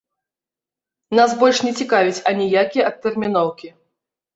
Нас 1.21 1.29
больш 1.45 1.57
не 1.67 1.75
цікавяць 1.79 2.23
аніякія 2.35 2.83
адтэрміноўкі! 2.93 3.77